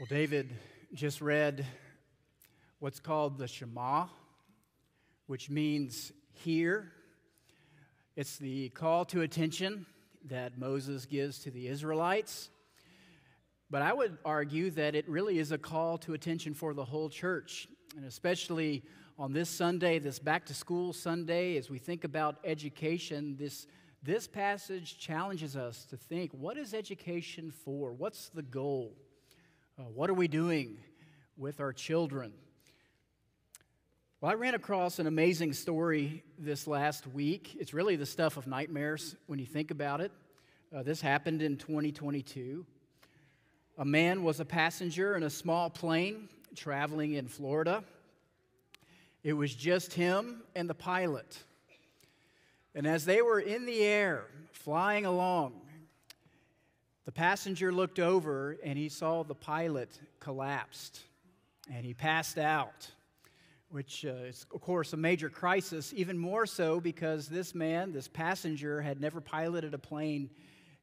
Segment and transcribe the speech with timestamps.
[0.00, 0.56] Well, David
[0.94, 1.66] just read
[2.78, 4.06] what's called the Shema,
[5.26, 6.90] which means hear.
[8.16, 9.84] It's the call to attention
[10.24, 12.48] that Moses gives to the Israelites.
[13.68, 17.10] But I would argue that it really is a call to attention for the whole
[17.10, 18.82] church, and especially
[19.18, 23.66] on this Sunday, this back to school Sunday, as we think about education, this,
[24.02, 27.92] this passage challenges us to think what is education for?
[27.92, 28.96] What's the goal?
[29.80, 30.76] Uh, what are we doing
[31.38, 32.34] with our children?
[34.20, 37.56] Well, I ran across an amazing story this last week.
[37.58, 40.12] It's really the stuff of nightmares when you think about it.
[40.74, 42.66] Uh, this happened in 2022.
[43.78, 47.82] A man was a passenger in a small plane traveling in Florida.
[49.24, 51.38] It was just him and the pilot.
[52.74, 55.54] And as they were in the air, flying along,
[57.04, 59.88] the passenger looked over and he saw the pilot
[60.20, 61.00] collapsed
[61.72, 62.88] and he passed out,
[63.70, 68.08] which uh, is, of course, a major crisis, even more so because this man, this
[68.08, 70.30] passenger, had never piloted a plane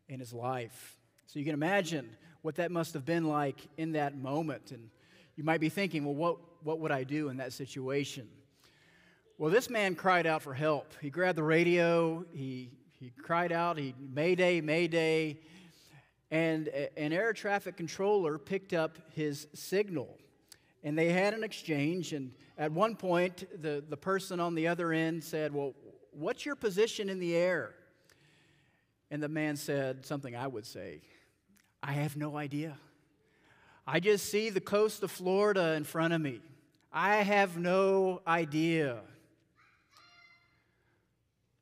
[0.10, 0.98] in his life.
[1.28, 2.10] So you can imagine
[2.42, 4.72] what that must have been like in that moment.
[4.72, 4.90] And
[5.36, 8.28] you might be thinking, well, what, what would I do in that situation?
[9.38, 10.94] Well, this man cried out for help.
[11.00, 15.38] He grabbed the radio, he, he cried out, he, Mayday, Mayday
[16.32, 20.18] and an air traffic controller picked up his signal.
[20.84, 24.92] And they had an exchange, and at one point, the, the person on the other
[24.92, 25.74] end said, Well,
[26.12, 27.74] what's your position in the air?
[29.10, 31.02] And the man said something I would say
[31.82, 32.78] I have no idea.
[33.86, 36.42] I just see the coast of Florida in front of me.
[36.92, 39.00] I have no idea.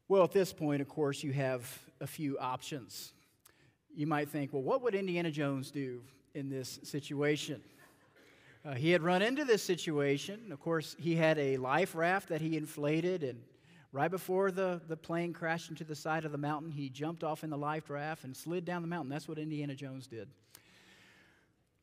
[0.07, 3.13] Well, at this point, of course, you have a few options
[3.95, 6.01] you might think, well, what would Indiana Jones do
[6.33, 7.61] in this situation?
[8.65, 10.51] Uh, he had run into this situation.
[10.51, 13.39] Of course, he had a life raft that he inflated, and
[13.91, 17.43] right before the, the plane crashed into the side of the mountain, he jumped off
[17.43, 19.09] in the life raft and slid down the mountain.
[19.09, 20.27] That's what Indiana Jones did.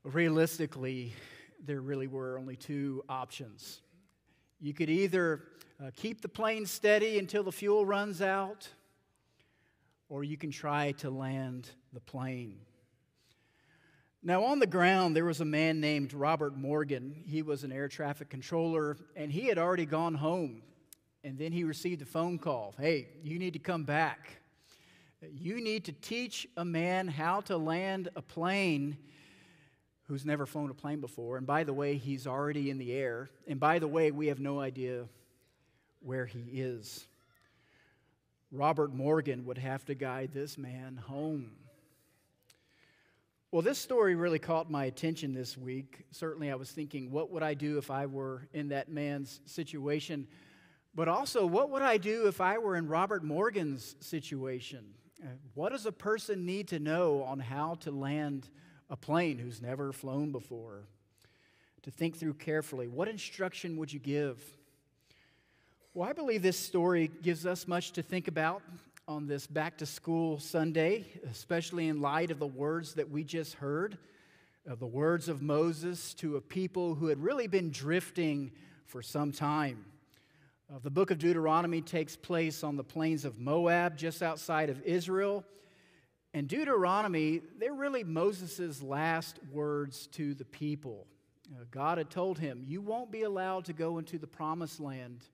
[0.05, 1.15] Realistically,
[1.65, 3.81] there really were only two options.
[4.61, 5.45] You could either
[5.81, 8.69] uh, keep the plane steady until the fuel runs out,
[10.13, 12.59] or you can try to land the plane.
[14.23, 17.25] Now, on the ground, there was a man named Robert Morgan.
[17.27, 20.61] He was an air traffic controller, and he had already gone home.
[21.25, 24.37] And then he received a phone call Hey, you need to come back.
[25.23, 28.99] You need to teach a man how to land a plane
[30.09, 31.39] who's never flown a plane before.
[31.39, 33.31] And by the way, he's already in the air.
[33.49, 35.07] And by the way, we have no idea
[36.01, 37.07] where he is.
[38.53, 41.53] Robert Morgan would have to guide this man home.
[43.51, 46.05] Well, this story really caught my attention this week.
[46.11, 50.27] Certainly, I was thinking, what would I do if I were in that man's situation?
[50.95, 54.85] But also, what would I do if I were in Robert Morgan's situation?
[55.23, 58.49] Uh, what does a person need to know on how to land
[58.91, 60.85] a plane who's never flown before?
[61.83, 62.87] To think through carefully.
[62.87, 64.43] What instruction would you give?
[65.95, 68.63] Well, I believe this story gives us much to think about
[69.07, 73.57] on this back to school Sunday, especially in light of the words that we just
[73.57, 73.99] heard,
[74.67, 78.53] of the words of Moses to a people who had really been drifting
[78.87, 79.85] for some time.
[80.73, 84.81] Uh, the book of Deuteronomy takes place on the plains of Moab, just outside of
[84.85, 85.45] Israel.
[86.33, 91.07] And Deuteronomy, they're really Moses' last words to the people.
[91.55, 95.27] Uh, God had told him, You won't be allowed to go into the promised land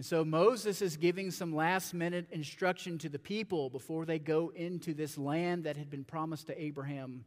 [0.00, 4.50] and so Moses is giving some last minute instruction to the people before they go
[4.54, 7.22] into this land that had been promised to Abraham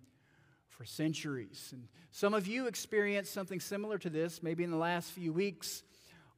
[0.69, 1.69] for centuries.
[1.71, 5.83] And some of you experienced something similar to this maybe in the last few weeks.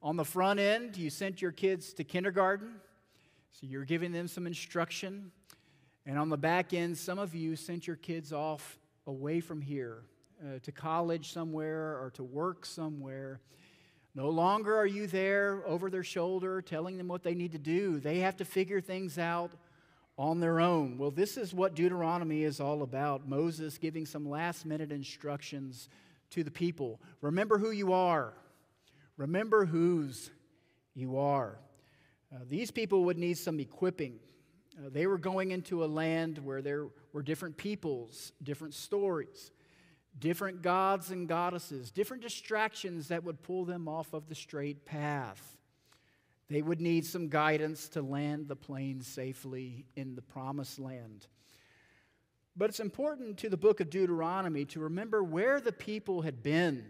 [0.02, 2.82] On the front end, you sent your kids to kindergarten,
[3.50, 5.32] so you're giving them some instruction.
[6.04, 10.02] And on the back end, some of you sent your kids off away from here
[10.44, 13.40] uh, to college somewhere or to work somewhere.
[14.16, 18.00] No longer are you there over their shoulder telling them what they need to do.
[18.00, 19.52] They have to figure things out
[20.16, 20.96] on their own.
[20.96, 25.90] Well, this is what Deuteronomy is all about Moses giving some last minute instructions
[26.30, 26.98] to the people.
[27.20, 28.32] Remember who you are,
[29.18, 30.30] remember whose
[30.94, 31.58] you are.
[32.34, 34.18] Uh, these people would need some equipping.
[34.78, 39.50] Uh, they were going into a land where there were different peoples, different stories
[40.18, 45.56] different gods and goddesses, different distractions that would pull them off of the straight path.
[46.48, 51.26] They would need some guidance to land the plane safely in the promised land.
[52.56, 56.86] But it's important to the book of Deuteronomy to remember where the people had been.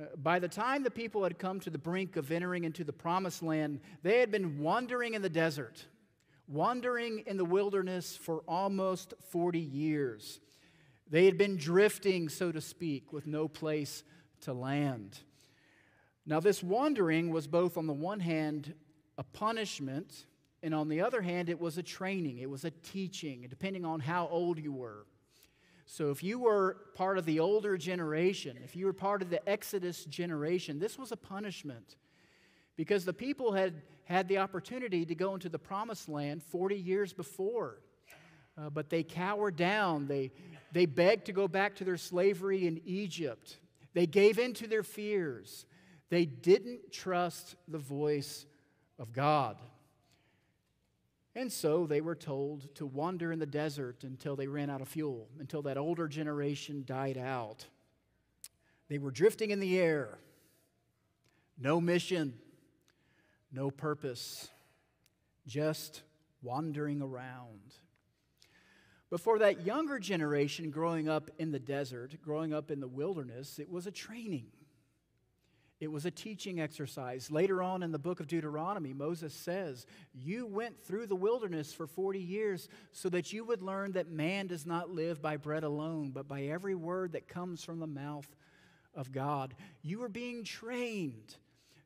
[0.00, 2.92] Uh, by the time the people had come to the brink of entering into the
[2.92, 5.84] promised land, they had been wandering in the desert,
[6.48, 10.40] wandering in the wilderness for almost 40 years.
[11.10, 14.04] They had been drifting, so to speak, with no place
[14.42, 15.18] to land.
[16.24, 18.74] Now, this wandering was both, on the one hand,
[19.18, 20.26] a punishment
[20.62, 24.00] and on the other hand, it was a training, it was a teaching, depending on
[24.00, 25.06] how old you were.
[25.86, 29.46] So, if you were part of the older generation, if you were part of the
[29.48, 31.96] Exodus generation, this was a punishment
[32.76, 37.12] because the people had had the opportunity to go into the promised land 40 years
[37.12, 37.80] before.
[38.58, 40.06] Uh, but they cowered down.
[40.06, 40.32] They,
[40.72, 43.58] they begged to go back to their slavery in Egypt.
[43.92, 45.66] They gave in to their fears.
[46.10, 48.46] They didn't trust the voice
[48.98, 49.56] of God.
[51.34, 54.88] And so they were told to wander in the desert until they ran out of
[54.88, 57.66] fuel, until that older generation died out.
[58.88, 60.18] They were drifting in the air,
[61.56, 62.34] no mission,
[63.52, 64.48] no purpose,
[65.46, 66.02] just
[66.42, 67.74] wandering around.
[69.10, 73.58] But for that younger generation growing up in the desert, growing up in the wilderness,
[73.58, 74.46] it was a training.
[75.80, 77.30] It was a teaching exercise.
[77.30, 81.86] Later on in the book of Deuteronomy, Moses says, You went through the wilderness for
[81.86, 86.10] 40 years so that you would learn that man does not live by bread alone,
[86.10, 88.28] but by every word that comes from the mouth
[88.94, 89.54] of God.
[89.82, 91.34] You were being trained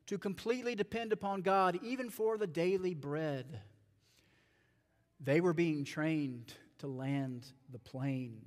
[0.07, 3.61] to completely depend upon God, even for the daily bread.
[5.21, 8.41] They were being trained to land the plane.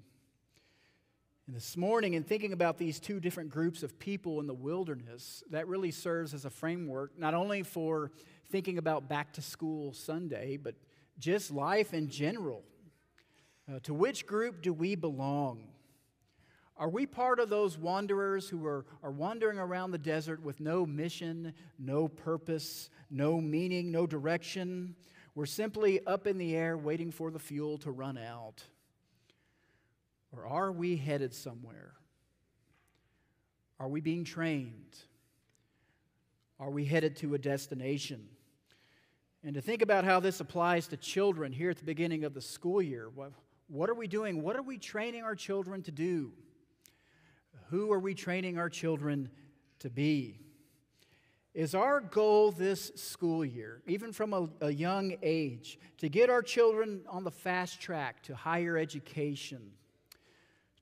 [1.46, 5.42] And this morning, in thinking about these two different groups of people in the wilderness,
[5.50, 8.12] that really serves as a framework, not only for
[8.50, 10.75] thinking about back to school Sunday, but
[11.19, 12.64] just life in general.
[13.66, 15.69] Uh, to which group do we belong?
[16.76, 20.86] Are we part of those wanderers who are, are wandering around the desert with no
[20.86, 24.94] mission, no purpose, no meaning, no direction?
[25.38, 28.64] We're simply up in the air waiting for the fuel to run out.
[30.32, 31.93] Or are we headed somewhere?
[33.79, 34.99] Are we being trained?
[36.58, 38.26] Are we headed to a destination?
[39.44, 42.43] And to think about how this applies to children here at the beginning of the
[42.43, 43.08] school year.
[43.08, 43.31] What,
[43.69, 44.43] what are we doing?
[44.43, 46.32] What are we training our children to do?
[47.70, 49.31] Who are we training our children
[49.79, 50.41] to be?
[51.58, 56.40] Is our goal this school year, even from a, a young age, to get our
[56.40, 59.72] children on the fast track to higher education?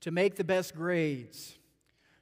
[0.06, 1.58] to make the best grades,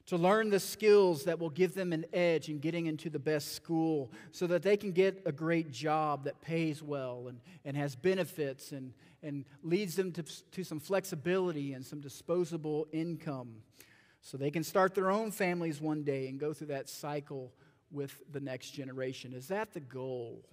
[0.07, 3.55] to learn the skills that will give them an edge in getting into the best
[3.55, 7.95] school so that they can get a great job that pays well and, and has
[7.95, 13.57] benefits and, and leads them to, to some flexibility and some disposable income
[14.23, 17.53] so they can start their own families one day and go through that cycle
[17.95, 19.33] with the next generation.
[19.33, 20.45] Is that the goal?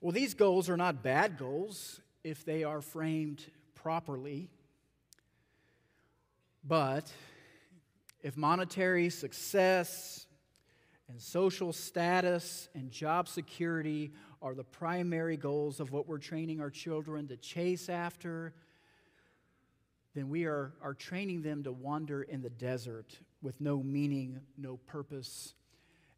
[0.00, 3.44] Well, these goals are not bad goals if they are framed
[3.74, 4.48] properly.
[6.64, 7.12] But
[8.22, 10.26] if monetary success
[11.08, 16.70] and social status and job security are the primary goals of what we're training our
[16.70, 18.54] children to chase after,
[20.14, 24.76] then we are, are training them to wander in the desert with no meaning, no
[24.76, 25.54] purpose,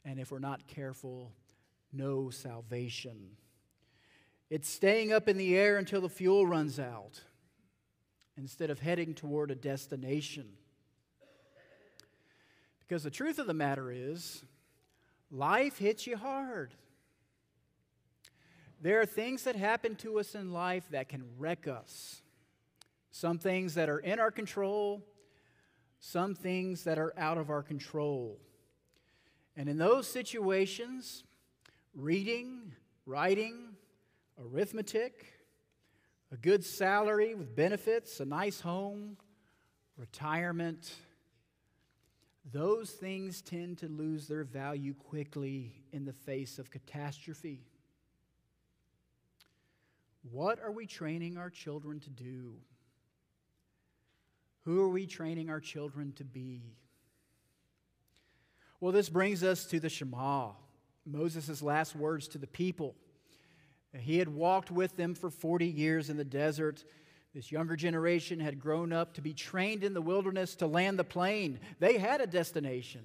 [0.04, 1.32] and if we're not careful,
[1.92, 3.30] no salvation.
[4.50, 7.22] It's staying up in the air until the fuel runs out
[8.36, 10.48] instead of heading toward a destination.
[12.80, 14.44] Because the truth of the matter is,
[15.30, 16.74] life hits you hard.
[18.80, 22.20] There are things that happen to us in life that can wreck us.
[23.10, 25.02] Some things that are in our control,
[26.06, 28.38] some things that are out of our control.
[29.56, 31.24] And in those situations,
[31.94, 32.74] reading,
[33.06, 33.70] writing,
[34.38, 35.32] arithmetic,
[36.30, 39.16] a good salary with benefits, a nice home,
[39.96, 40.92] retirement,
[42.52, 47.62] those things tend to lose their value quickly in the face of catastrophe.
[50.30, 52.56] What are we training our children to do?
[54.64, 56.62] Who are we training our children to be?
[58.80, 60.50] Well, this brings us to the Shema,
[61.06, 62.94] Moses' last words to the people.
[63.96, 66.84] He had walked with them for 40 years in the desert.
[67.34, 71.04] This younger generation had grown up to be trained in the wilderness to land the
[71.04, 71.60] plane.
[71.78, 73.02] They had a destination.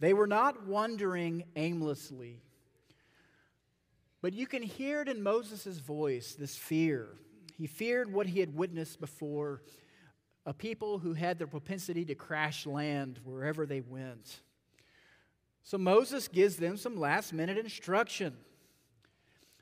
[0.00, 2.42] They were not wandering aimlessly.
[4.22, 7.08] But you can hear it in Moses' voice, this fear.
[7.56, 9.62] He feared what he had witnessed before
[10.46, 14.40] a people who had the propensity to crash land wherever they went.
[15.62, 18.36] So Moses gives them some last minute instruction.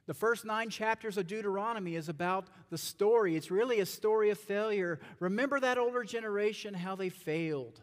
[0.06, 3.36] The first nine chapters of Deuteronomy is about the story.
[3.36, 5.00] It's really a story of failure.
[5.20, 7.80] Remember that older generation, how they failed.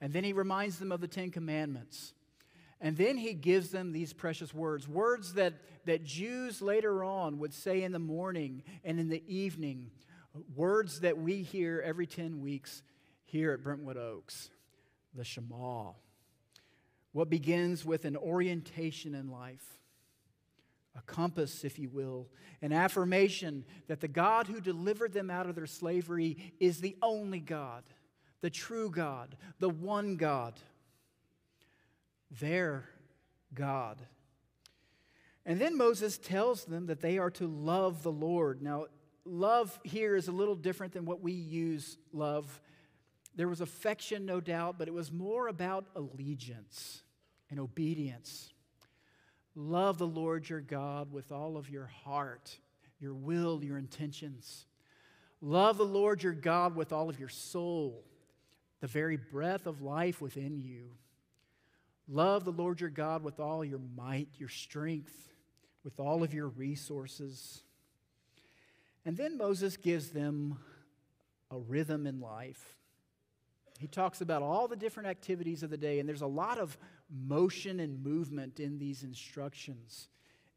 [0.00, 2.14] And then he reminds them of the Ten Commandments.
[2.80, 7.52] And then he gives them these precious words, words that, that Jews later on would
[7.52, 9.90] say in the morning and in the evening,
[10.54, 12.82] words that we hear every 10 weeks
[13.24, 14.50] here at Brentwood Oaks
[15.14, 15.90] the Shema.
[17.12, 19.78] What begins with an orientation in life,
[20.96, 22.28] a compass, if you will,
[22.62, 27.40] an affirmation that the God who delivered them out of their slavery is the only
[27.40, 27.84] God,
[28.40, 30.54] the true God, the one God
[32.40, 32.88] their
[33.54, 34.00] God.
[35.44, 38.62] And then Moses tells them that they are to love the Lord.
[38.62, 38.86] Now,
[39.24, 42.60] love here is a little different than what we use love.
[43.34, 47.02] There was affection, no doubt, but it was more about allegiance
[47.50, 48.52] and obedience.
[49.54, 52.58] Love the Lord your God with all of your heart,
[52.98, 54.66] your will, your intentions.
[55.40, 58.04] Love the Lord your God with all of your soul,
[58.80, 60.90] the very breath of life within you.
[62.08, 65.32] Love the Lord your God with all your might, your strength,
[65.84, 67.62] with all of your resources.
[69.04, 70.58] And then Moses gives them
[71.50, 72.76] a rhythm in life.
[73.78, 76.78] He talks about all the different activities of the day, and there's a lot of
[77.10, 80.08] motion and movement in these instructions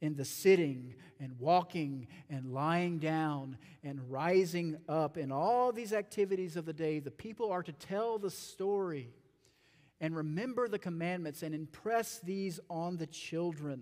[0.01, 5.17] in the sitting and walking and lying down and rising up.
[5.17, 9.09] In all these activities of the day, the people are to tell the story
[10.01, 13.81] and remember the commandments and impress these on the children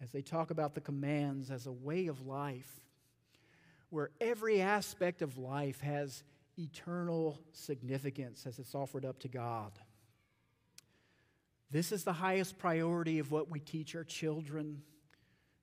[0.00, 2.80] as they talk about the commands as a way of life,
[3.90, 6.22] where every aspect of life has
[6.58, 9.72] eternal significance as it's offered up to God.
[11.70, 14.82] This is the highest priority of what we teach our children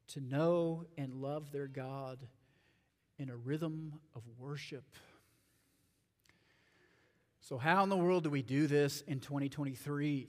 [0.10, 2.20] to know and love their God
[3.18, 4.84] in a rhythm of worship.
[7.42, 10.28] So, how in the world do we do this in 2023?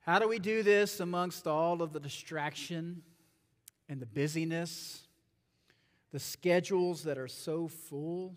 [0.00, 3.02] How do we do this amongst all of the distraction
[3.88, 5.06] and the busyness,
[6.12, 8.36] the schedules that are so full?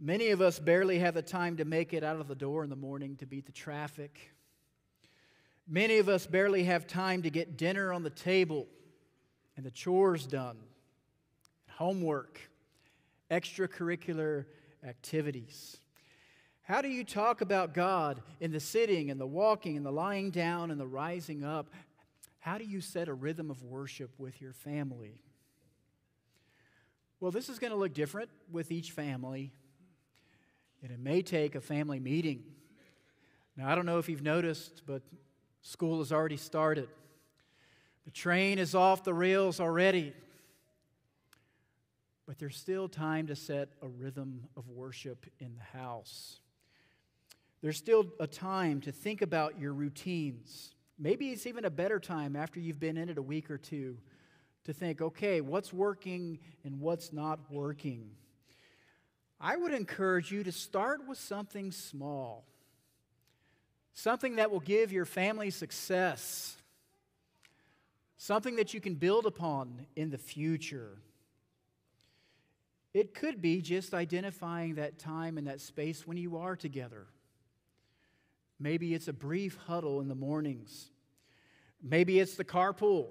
[0.00, 2.70] Many of us barely have the time to make it out of the door in
[2.70, 4.32] the morning to beat the traffic.
[5.68, 8.66] Many of us barely have time to get dinner on the table
[9.56, 10.58] and the chores done,
[11.70, 12.40] homework,
[13.30, 14.46] extracurricular
[14.86, 15.78] activities.
[16.62, 20.30] How do you talk about God in the sitting and the walking and the lying
[20.30, 21.70] down and the rising up?
[22.38, 25.22] How do you set a rhythm of worship with your family?
[27.22, 29.52] Well, this is going to look different with each family,
[30.82, 32.42] and it may take a family meeting.
[33.56, 35.02] Now, I don't know if you've noticed, but
[35.60, 36.88] school has already started.
[38.06, 40.14] The train is off the rails already.
[42.26, 46.40] But there's still time to set a rhythm of worship in the house.
[47.60, 50.74] There's still a time to think about your routines.
[50.98, 53.98] Maybe it's even a better time after you've been in it a week or two
[54.64, 58.10] to think, okay, what's working and what's not working?
[59.40, 62.44] I would encourage you to start with something small,
[63.92, 66.56] something that will give your family success,
[68.16, 70.98] something that you can build upon in the future.
[72.94, 77.06] It could be just identifying that time and that space when you are together.
[78.60, 80.90] Maybe it's a brief huddle in the mornings.
[81.82, 83.08] Maybe it's the carpool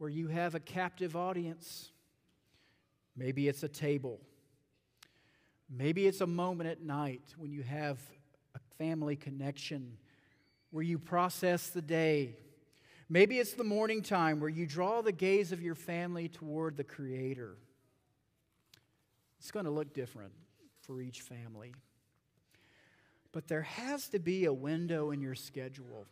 [0.00, 1.90] where you have a captive audience.
[3.14, 4.18] Maybe it's a table.
[5.68, 7.98] Maybe it's a moment at night when you have
[8.54, 9.98] a family connection
[10.70, 12.34] where you process the day.
[13.10, 16.84] Maybe it's the morning time where you draw the gaze of your family toward the
[16.84, 17.58] Creator.
[19.38, 20.32] It's going to look different
[20.80, 21.74] for each family.
[23.32, 26.06] But there has to be a window in your schedule.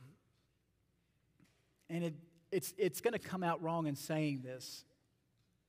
[1.88, 2.14] And it,
[2.50, 4.84] it's, it's going to come out wrong in saying this.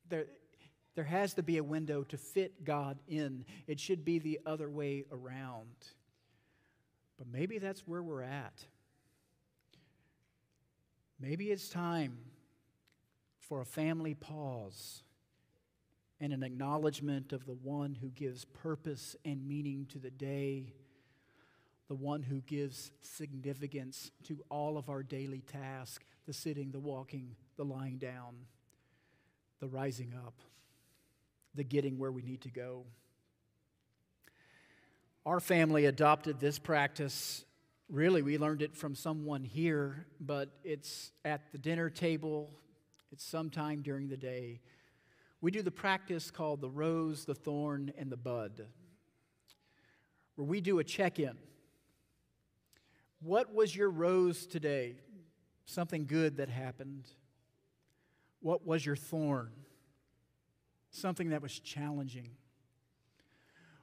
[0.10, 0.26] There,
[0.96, 3.46] there has to be a window to fit God in.
[3.68, 5.76] It should be the other way around.
[7.18, 8.66] But maybe that's where we're at.
[11.20, 12.18] Maybe it's time
[13.40, 15.04] for a family pause
[16.22, 20.74] and an acknowledgement of the one who gives purpose and meaning to the day,
[21.90, 27.36] the one who gives significance to all of our daily tasks the sitting, the walking,
[27.58, 28.36] the lying down.
[29.60, 30.42] the rising up,
[31.56, 32.86] the getting where we need to go.
[35.26, 37.44] Our family adopted this practice.
[37.90, 42.50] Really, we learned it from someone here, but it's at the dinner table,
[43.12, 44.62] it's sometime during the day.
[45.42, 48.66] We do the practice called the rose, the thorn, and the bud,
[50.36, 51.38] where we do a check in.
[53.22, 54.96] What was your rose today?
[55.66, 57.06] Something good that happened.
[58.42, 59.52] What was your thorn?
[60.92, 62.30] Something that was challenging.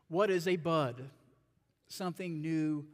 [0.09, 1.11] What is a bud?
[1.89, 2.87] Something new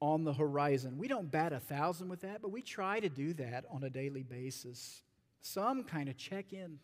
[0.00, 0.98] on the horizon.
[0.98, 3.90] We don't bat a thousand with that, but we try to do that on a
[3.90, 5.02] daily basis.
[5.40, 6.78] Some kind of check in.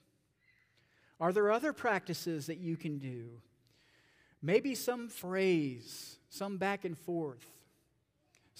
[1.21, 3.43] Are there other practices that you can do?
[4.41, 7.45] Maybe some phrase, some back and forth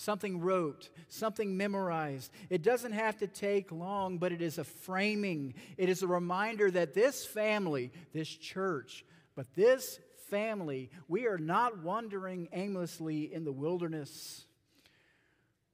[0.01, 2.33] something rote, something memorized.
[2.49, 5.55] It doesn't have to take long, but it is a framing.
[5.77, 9.05] It is a reminder that this family, this church,
[9.37, 14.47] but this family, we are not wandering aimlessly in the wilderness.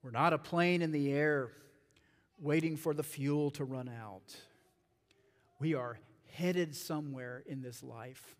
[0.02, 1.52] We're not a plane in the air
[2.38, 4.34] waiting for the fuel to run out.
[5.60, 6.00] We are
[6.32, 8.34] headed somewhere in this life.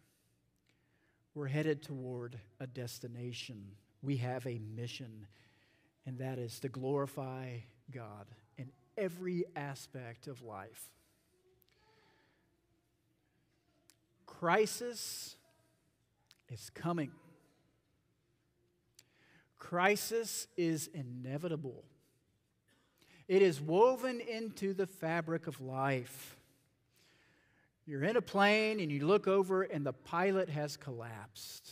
[1.33, 3.69] We're headed toward a destination.
[4.03, 5.27] We have a mission
[6.07, 7.59] and that is to glorify
[7.93, 10.89] God in every aspect of life.
[14.25, 15.37] Crisis
[16.49, 17.11] is coming.
[19.59, 21.85] Crisis is inevitable.
[23.27, 26.37] It is woven into the fabric of life.
[27.85, 31.69] You're in a plane and you look over and the pilot has collapsed.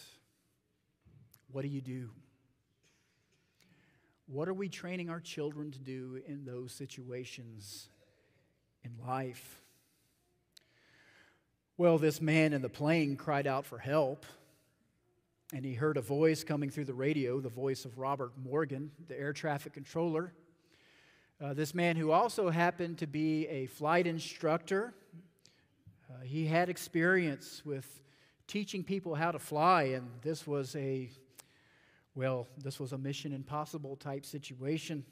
[1.53, 2.11] What do you do?
[4.27, 7.89] What are we training our children to do in those situations
[8.83, 9.61] in life?
[11.77, 14.25] Well, this man in the plane cried out for help,
[15.53, 19.19] and he heard a voice coming through the radio, the voice of Robert Morgan, the
[19.19, 20.33] air traffic controller.
[21.39, 24.95] Uh, this man, who also happened to be a flight instructor,
[26.09, 28.01] uh, he had experience with
[28.47, 31.11] teaching people how to fly, and this was a
[32.15, 35.05] well, this was a mission impossible type situation.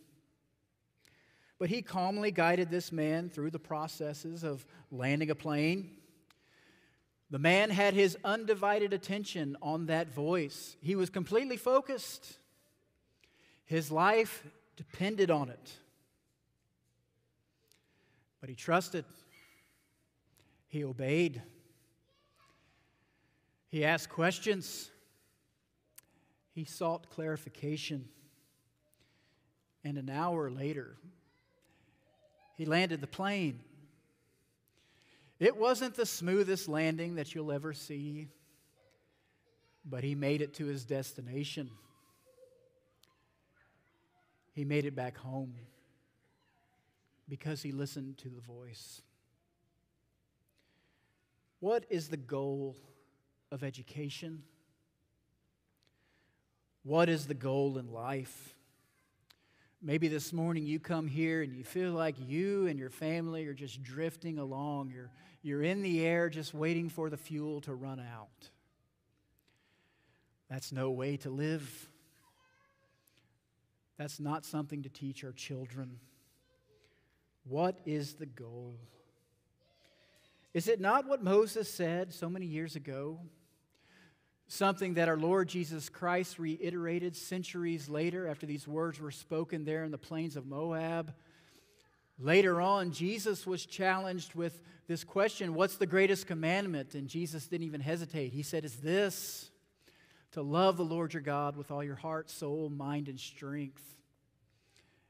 [1.59, 5.91] But he calmly guided this man through the processes of landing a plane.
[7.31, 12.37] The man had his undivided attention on that voice, he was completely focused.
[13.65, 14.45] His life
[14.77, 15.73] depended on it.
[18.41, 19.07] But he trusted,
[20.69, 21.41] he obeyed,
[23.69, 24.91] he asked questions.
[26.55, 28.09] He sought clarification.
[29.85, 30.97] And an hour later,
[32.57, 33.61] he landed the plane.
[35.41, 38.29] It wasn't the smoothest landing that you'll ever see,
[39.85, 41.69] but he made it to his destination.
[44.53, 45.55] He made it back home
[47.29, 49.03] because he listened to the voice.
[51.59, 52.77] What is the goal
[53.51, 54.43] of education?
[56.85, 58.55] What is the goal in life?
[59.81, 63.55] Maybe this morning you come here and you feel like you and your family are
[63.55, 64.91] just drifting along.
[64.91, 65.11] You're,
[65.43, 68.51] you're in the air just waiting for the fuel to run out.
[70.51, 71.89] That's no way to live.
[73.97, 75.99] That's not something to teach our children.
[77.45, 78.77] What is the goal?
[80.53, 83.21] Is it not what Moses said so many years ago?
[84.53, 89.83] Something that our Lord Jesus Christ reiterated centuries later after these words were spoken there
[89.83, 91.15] in the plains of Moab.
[92.19, 96.95] Later on, Jesus was challenged with this question What's the greatest commandment?
[96.95, 98.35] And Jesus didn't even hesitate.
[98.35, 99.51] He said, Is this
[100.33, 103.83] to love the Lord your God with all your heart, soul, mind, and strength,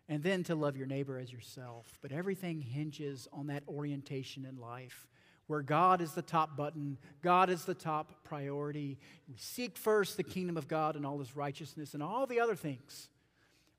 [0.09, 1.99] and then to love your neighbor as yourself.
[2.01, 5.09] But everything hinges on that orientation in life
[5.53, 8.97] where God is the top button, God is the top priority.
[9.29, 12.55] We seek first the kingdom of God and all his righteousness, and all the other
[12.55, 13.11] things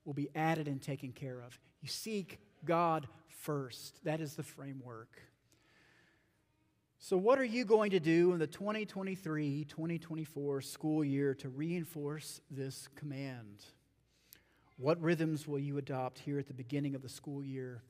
[0.04, 1.58] will be added and taken care of.
[1.82, 4.04] You seek God first.
[4.04, 5.20] That is the framework.
[7.00, 12.40] So, what are you going to do in the 2023 2024 school year to reinforce
[12.52, 13.64] this command?
[14.76, 17.82] What rhythms will you adopt here at the beginning of the school year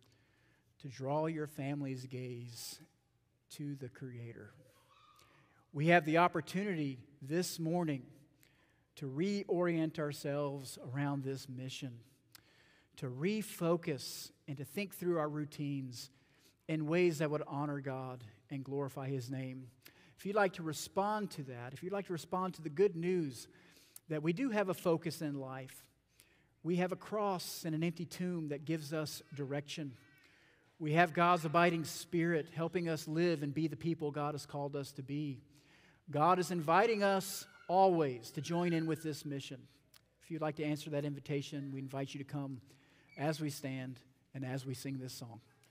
[0.80, 2.78] to draw your family's gaze
[3.56, 4.50] to the Creator.
[5.72, 8.02] We have the opportunity this morning
[8.96, 11.92] to reorient ourselves around this mission,
[12.96, 16.10] to refocus and to think through our routines
[16.66, 19.68] in ways that would honor God and glorify His name.
[20.18, 22.96] If you'd like to respond to that, if you'd like to respond to the good
[22.96, 23.46] news
[24.08, 25.84] that we do have a focus in life,
[26.64, 29.92] we have a cross and an empty tomb that gives us direction.
[30.84, 34.76] We have God's abiding spirit helping us live and be the people God has called
[34.76, 35.40] us to be.
[36.10, 39.62] God is inviting us always to join in with this mission.
[40.22, 42.60] If you'd like to answer that invitation, we invite you to come
[43.16, 43.98] as we stand
[44.34, 45.40] and as we sing this song.